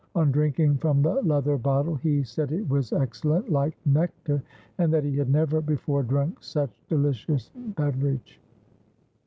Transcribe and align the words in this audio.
On 0.15 0.31
drinking 0.31 0.79
from 0.79 1.03
the 1.03 1.21
leather 1.21 1.59
bottle 1.59 1.93
he 1.93 2.23
said 2.23 2.51
it 2.51 2.67
was 2.67 2.91
excellent, 2.91 3.51
like 3.51 3.77
nectar, 3.85 4.41
and 4.79 4.91
that 4.91 5.03
he 5.03 5.15
had 5.15 5.29
never 5.29 5.61
before 5.61 6.01
drunk 6.01 6.41
such 6.41 6.71
delicious 6.89 7.51
beverage. 7.55 8.41